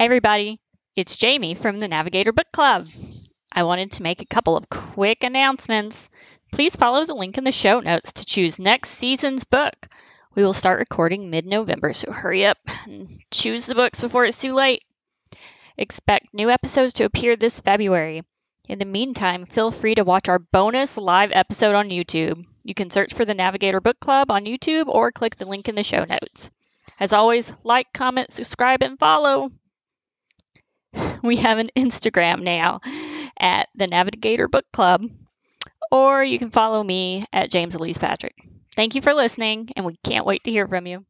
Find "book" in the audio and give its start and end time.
2.32-2.50, 9.44-9.74, 23.82-24.00, 34.48-34.64